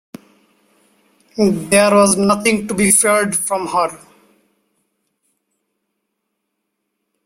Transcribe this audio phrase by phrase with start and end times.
[1.37, 3.99] There was nothing to be feared from her.